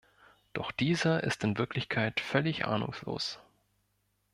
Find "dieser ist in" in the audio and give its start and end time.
0.71-1.59